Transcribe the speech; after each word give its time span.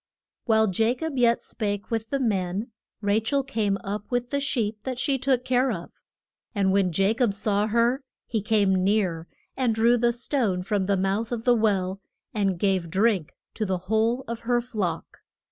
While 0.45 0.67
Ja 0.71 0.95
cob 0.95 1.15
yet 1.19 1.43
spake 1.43 1.91
with 1.91 2.09
the 2.09 2.17
men, 2.19 2.71
Ra 3.01 3.19
chel 3.23 3.43
came 3.43 3.77
up 3.83 4.09
with 4.09 4.31
the 4.31 4.39
sheep 4.39 4.79
that 4.81 4.97
she 4.97 5.19
took 5.19 5.45
care 5.45 5.71
of. 5.71 5.91
And 6.55 6.71
when 6.71 6.91
Ja 6.91 7.13
cob 7.13 7.35
saw 7.35 7.67
her, 7.67 8.01
he 8.25 8.41
came 8.41 8.83
near, 8.83 9.27
and 9.55 9.75
drew 9.75 9.97
the 9.99 10.11
stone 10.11 10.63
from 10.63 10.87
the 10.87 10.97
mouth 10.97 11.31
of 11.31 11.43
the 11.43 11.53
well, 11.55 12.01
and 12.33 12.57
gave 12.57 12.89
drink 12.89 13.35
to 13.53 13.63
the 13.63 13.77
whole 13.77 14.23
of 14.27 14.39
her 14.39 14.59
flock. 14.59 15.19